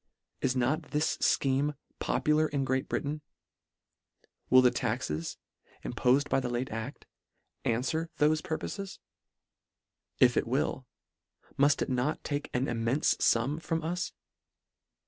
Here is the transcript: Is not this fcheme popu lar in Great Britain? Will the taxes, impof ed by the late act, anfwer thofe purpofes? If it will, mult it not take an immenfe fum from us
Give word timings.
Is 0.41 0.55
not 0.55 0.89
this 0.89 1.15
fcheme 1.17 1.75
popu 1.99 2.35
lar 2.35 2.47
in 2.47 2.65
Great 2.65 2.89
Britain? 2.89 3.21
Will 4.49 4.63
the 4.63 4.71
taxes, 4.71 5.37
impof 5.85 6.21
ed 6.21 6.27
by 6.29 6.39
the 6.39 6.49
late 6.49 6.71
act, 6.71 7.05
anfwer 7.65 8.09
thofe 8.17 8.41
purpofes? 8.41 8.97
If 10.19 10.37
it 10.37 10.47
will, 10.47 10.87
mult 11.55 11.83
it 11.83 11.89
not 11.91 12.23
take 12.23 12.49
an 12.51 12.65
immenfe 12.65 13.21
fum 13.21 13.59
from 13.59 13.83
us 13.83 14.11